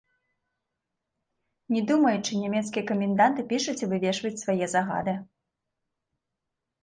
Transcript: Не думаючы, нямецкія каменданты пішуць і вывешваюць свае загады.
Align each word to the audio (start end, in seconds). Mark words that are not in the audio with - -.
Не 1.73 1.81
думаючы, 1.89 2.31
нямецкія 2.45 2.83
каменданты 2.91 3.45
пішуць 3.51 3.77
і 3.83 3.89
вывешваюць 3.91 4.41
свае 4.45 4.65
загады. 4.75 5.13